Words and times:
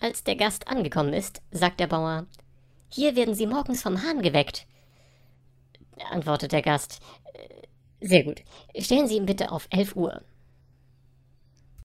Als 0.00 0.22
der 0.22 0.36
Gast 0.36 0.68
angekommen 0.68 1.12
ist, 1.12 1.42
sagt 1.50 1.80
der 1.80 1.88
Bauer, 1.88 2.26
hier 2.88 3.16
werden 3.16 3.34
Sie 3.34 3.46
morgens 3.46 3.82
vom 3.82 4.02
Hahn 4.02 4.22
geweckt. 4.22 4.66
Antwortet 6.10 6.52
der 6.52 6.62
Gast, 6.62 7.00
äh, 7.34 8.06
sehr 8.06 8.22
gut. 8.22 8.42
Stellen 8.78 9.08
Sie 9.08 9.16
ihn 9.16 9.26
bitte 9.26 9.50
auf 9.50 9.66
elf 9.70 9.96
Uhr. 9.96 10.22